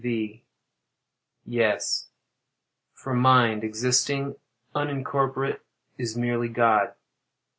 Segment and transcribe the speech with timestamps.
[0.03, 0.43] V.
[1.45, 2.09] Yes;
[2.91, 4.35] for mind, existing
[4.73, 5.59] unincorporate,
[5.95, 6.95] is merely God.